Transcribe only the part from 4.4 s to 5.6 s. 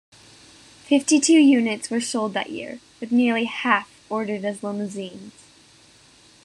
as limousines.